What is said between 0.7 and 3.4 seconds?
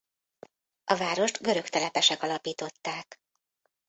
A várost görög telepesek alapították.